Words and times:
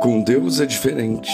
Com 0.00 0.22
Deus 0.22 0.60
é 0.60 0.66
diferente. 0.66 1.30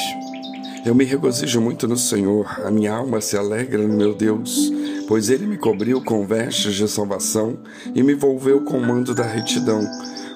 Eu 0.85 0.95
me 0.95 1.05
regozijo 1.05 1.61
muito 1.61 1.87
no 1.87 1.97
Senhor, 1.97 2.61
a 2.65 2.71
minha 2.71 2.93
alma 2.93 3.21
se 3.21 3.37
alegra 3.37 3.87
no 3.87 3.95
meu 3.95 4.15
Deus, 4.15 4.71
pois 5.07 5.29
Ele 5.29 5.47
me 5.47 5.57
cobriu 5.57 6.03
com 6.03 6.27
vestes 6.27 6.75
de 6.75 6.89
salvação 6.89 7.59
e 7.95 8.03
me 8.03 8.13
envolveu 8.13 8.63
com 8.65 8.79
o 8.79 8.87
mando 8.87 9.15
da 9.15 9.25
retidão, 9.25 9.81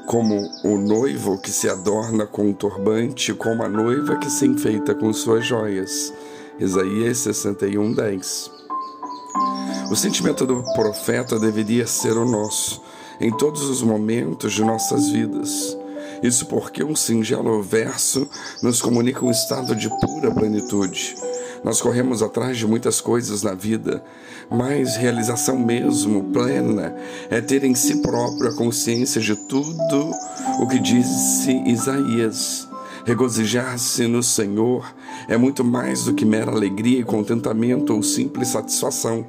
como 0.06 0.50
o 0.64 0.77
noivo 0.77 1.40
que 1.40 1.50
se 1.50 1.69
adorna 1.69 2.27
com 2.27 2.48
um 2.48 2.53
turbante, 2.53 3.32
como 3.35 3.62
a 3.62 3.68
noiva 3.68 4.16
que 4.16 4.30
se 4.30 4.46
enfeita 4.46 4.95
com 4.95 5.12
suas 5.12 5.46
joias. 5.46 6.12
Isaías 6.59 7.18
61, 7.18 7.93
10. 7.93 8.50
O 9.91 9.96
sentimento 9.96 10.46
do 10.46 10.62
profeta 10.75 11.39
deveria 11.39 11.86
ser 11.86 12.16
o 12.16 12.25
nosso, 12.25 12.82
em 13.20 13.30
todos 13.36 13.62
os 13.68 13.82
momentos 13.82 14.52
de 14.52 14.64
nossas 14.64 15.09
vidas. 15.11 15.77
Isso 16.23 16.46
porque 16.46 16.84
um 16.84 16.95
singelo 16.95 17.61
verso 17.62 18.29
nos 18.62 18.80
comunica 18.80 19.25
um 19.25 19.30
estado 19.30 19.74
de 19.74 19.88
pura 20.01 20.30
plenitude. 20.30 21.16
Nós 21.65 21.80
corremos 21.80 22.23
atrás 22.23 22.59
de 22.59 22.66
muitas 22.66 23.01
coisas 23.01 23.42
na 23.42 23.55
vida, 23.55 24.02
mas 24.51 24.96
realização 24.96 25.59
mesmo, 25.59 26.24
plena, 26.32 26.95
é 27.30 27.41
ter 27.41 27.65
em 27.65 27.74
si 27.74 28.02
próprio 28.02 28.51
a 28.51 28.56
consciência 28.56 29.20
de 29.20 29.34
tudo 29.34 30.10
o 30.60 30.66
que 30.66 30.79
disse 30.79 31.52
Isaías. 31.66 32.68
Regozijar-se 33.04 34.07
no 34.07 34.23
Senhor 34.23 34.95
é 35.29 35.37
muito 35.37 35.65
mais 35.65 36.04
do 36.04 36.15
que 36.15 36.24
mera 36.24 36.52
alegria 36.52 37.01
e 37.01 37.04
contentamento 37.04 37.95
ou 37.95 38.02
simples 38.02 38.48
satisfação. 38.48 39.27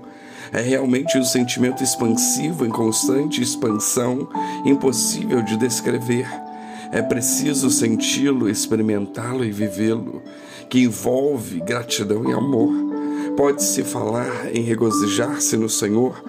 É 0.51 0.61
realmente 0.61 1.17
um 1.17 1.23
sentimento 1.23 1.83
expansivo 1.83 2.65
em 2.65 2.69
constante 2.69 3.41
expansão, 3.41 4.29
impossível 4.65 5.41
de 5.41 5.57
descrever. 5.57 6.27
É 6.93 7.01
preciso 7.01 7.71
senti-lo, 7.71 8.47
experimentá-lo 8.47 9.43
e 9.43 9.51
vivê-lo, 9.51 10.21
que 10.69 10.79
envolve 10.83 11.59
gratidão 11.59 12.29
e 12.29 12.33
amor. 12.33 12.71
Pode-se 13.35 13.83
falar 13.83 14.55
em 14.55 14.61
regozijar-se 14.61 15.57
no 15.57 15.67
Senhor, 15.67 16.23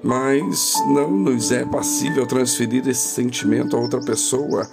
mas 0.00 0.72
não 0.86 1.10
nos 1.10 1.50
é 1.50 1.64
passível 1.64 2.24
transferir 2.28 2.88
esse 2.88 3.08
sentimento 3.08 3.76
a 3.76 3.80
outra 3.80 4.00
pessoa 4.00 4.70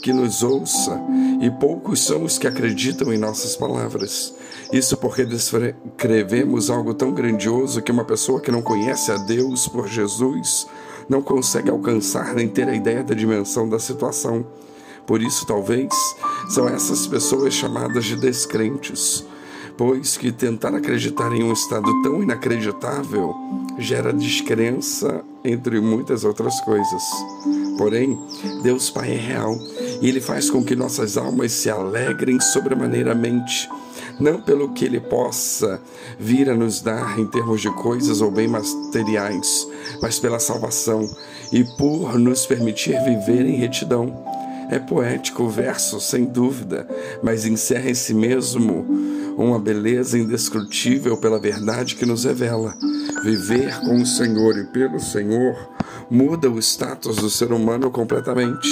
que 0.00 0.12
nos 0.12 0.44
ouça, 0.44 1.00
e 1.40 1.50
poucos 1.50 2.04
são 2.04 2.22
os 2.22 2.38
que 2.38 2.46
acreditam 2.46 3.12
em 3.12 3.18
nossas 3.18 3.56
palavras. 3.56 4.34
Isso 4.72 4.96
porque 4.98 5.24
descrevemos 5.24 6.70
algo 6.70 6.94
tão 6.94 7.12
grandioso 7.12 7.82
que 7.82 7.90
uma 7.90 8.04
pessoa 8.04 8.40
que 8.40 8.52
não 8.52 8.62
conhece 8.62 9.10
a 9.10 9.16
Deus 9.16 9.66
por 9.66 9.88
Jesus 9.88 10.68
não 11.08 11.22
consegue 11.22 11.70
alcançar 11.70 12.34
nem 12.34 12.46
ter 12.46 12.68
a 12.68 12.74
ideia 12.74 13.02
da 13.02 13.14
dimensão 13.14 13.68
da 13.68 13.80
situação. 13.80 14.46
Por 15.06 15.22
isso, 15.22 15.46
talvez, 15.46 15.92
são 16.48 16.68
essas 16.68 17.06
pessoas 17.06 17.54
chamadas 17.54 18.04
de 18.04 18.16
descrentes, 18.16 19.24
pois 19.76 20.16
que 20.16 20.32
tentar 20.32 20.74
acreditar 20.74 21.32
em 21.32 21.42
um 21.42 21.52
estado 21.52 22.02
tão 22.02 22.22
inacreditável 22.22 23.34
gera 23.78 24.12
descrença, 24.12 25.22
entre 25.44 25.80
muitas 25.80 26.24
outras 26.24 26.60
coisas. 26.62 27.02
Porém, 27.78 28.18
Deus 28.62 28.90
Pai 28.90 29.12
é 29.12 29.16
real 29.16 29.54
e 30.00 30.08
Ele 30.08 30.20
faz 30.20 30.50
com 30.50 30.64
que 30.64 30.74
nossas 30.74 31.16
almas 31.16 31.52
se 31.52 31.70
alegrem 31.70 32.40
sobremaneiramente 32.40 33.68
não 34.18 34.40
pelo 34.40 34.70
que 34.70 34.84
ele 34.84 35.00
possa 35.00 35.80
vir 36.18 36.48
a 36.48 36.54
nos 36.54 36.80
dar 36.80 37.18
em 37.18 37.26
termos 37.26 37.60
de 37.60 37.70
coisas 37.70 38.20
ou 38.20 38.30
bem 38.30 38.48
materiais, 38.48 39.68
mas 40.00 40.18
pela 40.18 40.38
salvação 40.38 41.08
e 41.52 41.64
por 41.76 42.18
nos 42.18 42.46
permitir 42.46 42.98
viver 43.04 43.44
em 43.46 43.56
retidão. 43.56 44.35
É 44.68 44.78
poético 44.78 45.44
o 45.44 45.48
verso, 45.48 46.00
sem 46.00 46.24
dúvida, 46.24 46.88
mas 47.22 47.44
encerra 47.44 47.90
em 47.90 47.94
si 47.94 48.12
mesmo 48.12 48.84
uma 49.36 49.58
beleza 49.58 50.18
indescrutível 50.18 51.16
pela 51.16 51.38
verdade 51.38 51.94
que 51.94 52.06
nos 52.06 52.24
revela. 52.24 52.74
Viver 53.22 53.80
com 53.80 54.00
o 54.00 54.06
Senhor 54.06 54.56
e 54.58 54.64
pelo 54.64 54.98
Senhor 54.98 55.56
muda 56.10 56.50
o 56.50 56.58
status 56.58 57.16
do 57.16 57.28
ser 57.28 57.52
humano 57.52 57.90
completamente. 57.90 58.68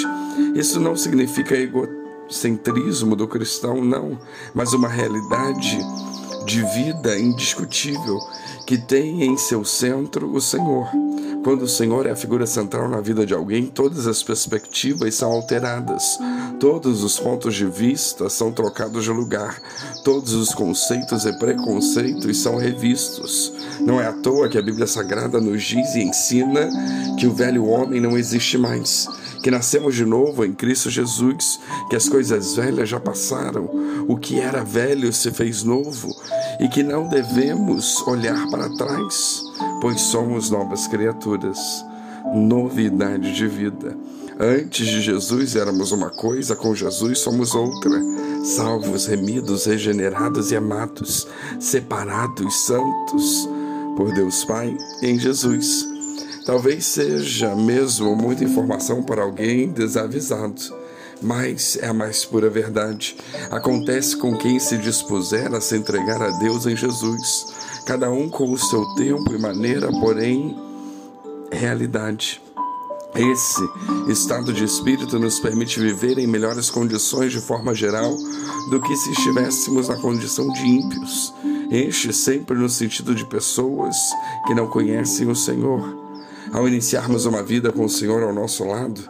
Isso 0.55 0.81
não 0.81 0.97
significa 0.97 1.55
egocentrismo 1.55 3.15
do 3.15 3.29
cristão, 3.29 3.85
não, 3.85 4.19
mas 4.55 4.73
uma 4.73 4.89
realidade 4.89 5.79
de 6.47 6.63
vida 6.75 7.19
indiscutível 7.19 8.19
que 8.67 8.79
tem 8.79 9.25
em 9.25 9.37
seu 9.37 9.65
centro 9.65 10.31
o 10.33 10.41
Senhor. 10.41 10.89
Quando 11.45 11.61
o 11.61 11.69
Senhor 11.69 12.07
é 12.07 12.11
a 12.11 12.17
figura 12.17 12.47
central 12.47 12.89
na 12.89 13.03
vida 13.03 13.27
de 13.27 13.35
alguém, 13.35 13.67
todas 13.67 14.07
as 14.07 14.23
perspectivas 14.23 15.15
são 15.15 15.31
alteradas, 15.31 16.19
todos 16.59 17.05
os 17.05 17.21
pontos 17.21 17.55
de 17.55 17.67
vista 17.67 18.31
são 18.31 18.51
trocados 18.51 19.05
de 19.05 19.11
lugar, 19.11 19.61
todos 20.03 20.33
os 20.33 20.55
conceitos 20.55 21.27
e 21.27 21.39
preconceitos 21.39 22.41
são 22.41 22.57
revistos. 22.57 23.53
Não 23.83 24.01
é 24.01 24.07
à 24.07 24.13
toa 24.15 24.49
que 24.49 24.57
a 24.57 24.63
Bíblia 24.63 24.87
Sagrada 24.87 25.39
nos 25.39 25.63
diz 25.63 25.95
e 25.95 26.03
ensina 26.03 26.71
que 27.19 27.27
o 27.27 27.35
velho 27.35 27.67
homem 27.67 28.01
não 28.01 28.17
existe 28.17 28.57
mais, 28.57 29.07
que 29.43 29.51
nascemos 29.51 29.95
de 29.95 30.07
novo 30.07 30.47
em 30.47 30.55
Cristo 30.55 30.89
Jesus, 30.89 31.61
que 31.91 31.97
as 31.97 32.09
coisas 32.09 32.57
velhas 32.57 32.89
já 32.89 32.99
passaram, 32.99 33.69
o 34.09 34.17
que 34.17 34.41
era 34.41 34.65
velho 34.65 35.13
se 35.13 35.31
fez 35.31 35.63
novo 35.63 36.09
e 36.59 36.69
que 36.69 36.83
não 36.83 37.07
devemos 37.07 38.01
olhar 38.07 38.49
para 38.49 38.71
trás 38.71 39.53
pois 39.85 40.01
somos 40.01 40.49
novas 40.49 40.87
criaturas, 40.87 41.85
novidade 42.35 43.35
de 43.35 43.47
vida. 43.47 43.95
Antes 44.41 44.87
de 44.87 45.03
Jesus 45.03 45.57
éramos 45.57 45.93
uma 45.93 46.09
coisa, 46.09 46.57
com 46.57 46.75
Jesus 46.75 47.19
somos 47.19 47.55
outra. 47.55 47.93
Salvos, 48.43 49.05
remidos, 49.05 49.67
regenerados 49.67 50.51
e 50.51 50.57
amados, 50.57 51.29
separados, 51.61 52.65
santos 52.65 53.47
por 53.95 54.11
Deus 54.15 54.43
Pai 54.47 54.75
em 55.03 55.19
Jesus. 55.19 55.87
Talvez 56.47 56.87
seja 56.87 57.55
mesmo 57.55 58.17
muita 58.17 58.43
informação 58.43 59.03
para 59.03 59.23
alguém 59.23 59.69
desavisado, 59.69 60.63
mas 61.21 61.77
é 61.83 61.89
a 61.89 61.93
mais 61.93 62.25
pura 62.25 62.49
verdade. 62.49 63.19
Acontece 63.51 64.17
com 64.17 64.35
quem 64.35 64.59
se 64.59 64.79
dispuser 64.79 65.55
a 65.55 65.61
se 65.61 65.77
entregar 65.77 66.23
a 66.23 66.31
Deus 66.39 66.65
em 66.65 66.75
Jesus 66.75 67.64
cada 67.85 68.11
um 68.11 68.29
com 68.29 68.51
o 68.51 68.59
seu 68.59 68.85
tempo 68.95 69.33
e 69.35 69.39
maneira, 69.39 69.91
porém, 69.93 70.57
realidade. 71.53 72.41
Esse 73.15 73.63
estado 74.09 74.53
de 74.53 74.65
espírito 74.65 75.19
nos 75.19 75.39
permite 75.39 75.79
viver 75.79 76.19
em 76.19 76.27
melhores 76.27 76.69
condições 76.69 77.31
de 77.31 77.41
forma 77.41 77.73
geral 77.75 78.13
do 78.71 78.81
que 78.81 78.97
se 78.97 79.13
estivéssemos 79.13 79.89
na 79.89 79.97
condição 79.97 80.49
de 80.49 80.67
ímpios. 80.67 81.33
Enche 81.71 82.13
sempre 82.13 82.57
no 82.57 82.69
sentido 82.69 83.15
de 83.15 83.25
pessoas 83.25 83.97
que 84.47 84.55
não 84.55 84.67
conhecem 84.67 85.31
o 85.31 85.37
Senhor. 85.37 86.03
Ao 86.53 86.67
iniciarmos 86.67 87.25
uma 87.25 87.43
vida 87.43 87.71
com 87.71 87.85
o 87.85 87.91
Senhor 87.91 88.23
ao 88.23 88.33
nosso 88.33 88.65
lado, 88.65 89.01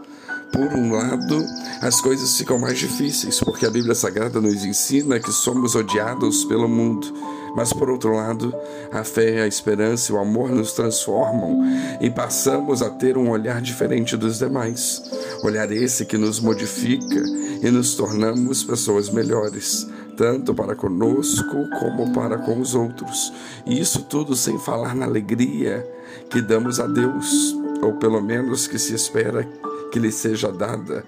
por 0.53 0.73
um 0.79 0.93
lado, 0.93 1.45
as 1.81 2.01
coisas 2.01 2.37
ficam 2.37 2.59
mais 2.59 2.79
difíceis, 2.79 3.41
porque 3.41 3.67
a 3.67 3.71
Bíblia 3.71 3.95
Sagrada 3.95 4.41
nos 4.41 4.65
ensina 4.65 5.19
que 5.19 5.33
somos 5.33 5.75
odiados 5.75 6.45
pelo 6.45 6.69
mundo. 6.69 7.13
Mas 7.55 7.73
por 7.73 7.89
outro 7.89 8.15
lado, 8.15 8.55
a 8.91 9.05
fé, 9.05 9.43
a 9.43 9.47
esperança 9.47 10.11
e 10.11 10.15
o 10.15 10.19
amor 10.19 10.51
nos 10.51 10.73
transformam 10.73 11.61
e 12.01 12.11
passamos 12.11 12.83
a 12.83 12.91
ter 12.91 13.17
um 13.17 13.31
olhar 13.31 13.63
diferente 13.63 14.17
dos 14.17 14.39
demais. 14.39 15.03
Olhar 15.43 15.71
esse 15.71 16.05
que 16.05 16.19
nos 16.19 16.41
modifica 16.41 17.23
e 17.63 17.71
nos 17.71 17.95
tornamos 17.95 18.65
pessoas 18.65 19.09
melhores, 19.09 19.87
tanto 20.17 20.53
para 20.53 20.75
conosco 20.75 21.57
como 21.79 22.13
para 22.13 22.39
com 22.39 22.61
os 22.61 22.75
outros. 22.75 23.33
E 23.65 23.81
isso 23.81 24.03
tudo 24.03 24.35
sem 24.35 24.59
falar 24.59 24.95
na 24.95 25.07
alegria 25.07 25.87
que 26.29 26.43
damos 26.43 26.81
a 26.81 26.87
Deus, 26.87 27.55
ou 27.81 27.95
pelo 27.95 28.21
menos 28.21 28.67
que 28.67 28.79
se 28.79 28.95
espera 28.95 29.49
que 29.93 30.01
lhe 30.01 30.11
seja 30.11 30.51
dada, 30.51 31.05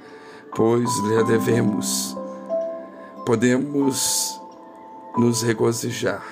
pois 0.54 0.88
lhe 1.08 1.18
a 1.18 1.22
devemos. 1.22 2.16
Podemos 3.24 4.35
nos 5.16 5.42
regozijar. 5.42 6.22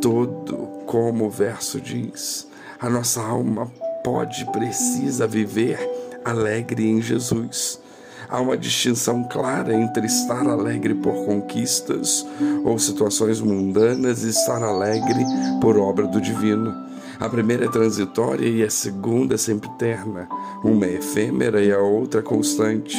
Todo, 0.00 0.56
como 0.86 1.26
o 1.26 1.30
verso 1.30 1.80
diz, 1.80 2.46
a 2.78 2.88
nossa 2.88 3.20
alma 3.20 3.70
pode, 4.02 4.44
precisa 4.52 5.26
viver 5.26 5.78
alegre 6.24 6.88
em 6.88 7.02
Jesus. 7.02 7.80
Há 8.28 8.40
uma 8.40 8.56
distinção 8.56 9.24
clara 9.24 9.74
entre 9.74 10.06
estar 10.06 10.46
alegre 10.46 10.94
por 10.94 11.24
conquistas 11.26 12.24
ou 12.64 12.78
situações 12.78 13.40
mundanas 13.40 14.22
e 14.22 14.28
estar 14.28 14.62
alegre 14.62 15.24
por 15.60 15.76
obra 15.76 16.06
do 16.06 16.20
divino. 16.20 16.72
A 17.18 17.28
primeira 17.28 17.66
é 17.66 17.68
transitória 17.68 18.48
e 18.48 18.62
a 18.62 18.70
segunda 18.70 19.34
é 19.34 19.38
sempre 19.38 19.68
eterna. 19.68 20.28
Uma 20.62 20.86
é 20.86 20.94
efêmera 20.94 21.62
e 21.62 21.72
a 21.72 21.80
outra 21.80 22.22
constante. 22.22 22.96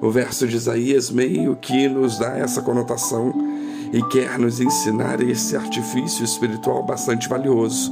O 0.00 0.10
verso 0.10 0.46
de 0.46 0.56
Isaías 0.56 1.10
meio 1.10 1.56
que 1.56 1.88
nos 1.88 2.18
dá 2.18 2.36
essa 2.36 2.60
conotação 2.60 3.32
e 3.96 4.02
quer 4.02 4.38
nos 4.38 4.60
ensinar 4.60 5.22
esse 5.22 5.56
artifício 5.56 6.22
espiritual 6.22 6.82
bastante 6.82 7.30
valioso, 7.30 7.90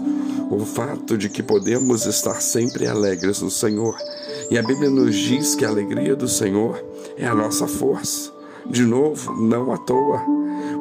o 0.50 0.58
fato 0.58 1.16
de 1.16 1.30
que 1.30 1.42
podemos 1.42 2.04
estar 2.04 2.42
sempre 2.42 2.86
alegres 2.86 3.40
no 3.40 3.50
Senhor. 3.50 3.96
E 4.50 4.58
a 4.58 4.62
Bíblia 4.62 4.90
nos 4.90 5.16
diz 5.16 5.54
que 5.54 5.64
a 5.64 5.68
alegria 5.70 6.14
do 6.14 6.28
Senhor 6.28 6.78
é 7.16 7.26
a 7.26 7.34
nossa 7.34 7.66
força. 7.66 8.30
De 8.66 8.82
novo, 8.82 9.32
não 9.32 9.72
à 9.72 9.78
toa. 9.78 10.20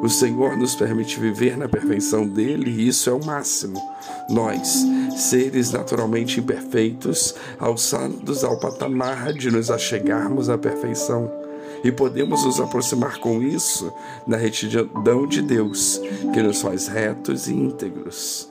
O 0.02 0.10
Senhor 0.10 0.58
nos 0.58 0.74
permite 0.74 1.18
viver 1.18 1.56
na 1.56 1.70
perfeição 1.70 2.28
dele 2.28 2.70
e 2.70 2.88
isso 2.88 3.08
é 3.08 3.12
o 3.14 3.24
máximo. 3.24 3.80
Nós, 4.28 4.84
seres 5.16 5.72
naturalmente 5.72 6.38
imperfeitos, 6.38 7.34
alçados 7.58 8.44
ao 8.44 8.58
patamar 8.58 9.32
de 9.32 9.50
nos 9.50 9.70
achegarmos 9.70 10.50
à 10.50 10.58
perfeição. 10.58 11.43
E 11.84 11.92
podemos 11.92 12.44
nos 12.44 12.58
aproximar 12.58 13.18
com 13.18 13.42
isso 13.42 13.92
da 14.26 14.38
retidão 14.38 15.26
de 15.26 15.42
Deus, 15.42 16.00
que 16.32 16.42
nos 16.42 16.62
faz 16.62 16.88
retos 16.88 17.46
e 17.46 17.52
íntegros, 17.52 18.48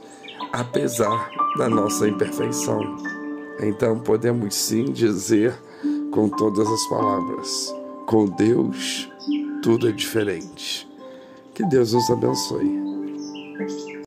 apesar 0.51 1.31
da 1.57 1.67
nossa 1.67 2.07
imperfeição. 2.07 2.79
Então 3.59 3.99
podemos 3.99 4.55
sim 4.55 4.85
dizer 4.85 5.53
com 6.11 6.29
todas 6.29 6.67
as 6.67 6.87
palavras: 6.87 7.73
com 8.05 8.25
Deus 8.25 9.09
tudo 9.63 9.87
é 9.87 9.91
diferente. 9.91 10.87
Que 11.53 11.65
Deus 11.65 11.93
nos 11.93 12.09
abençoe. 12.09 12.83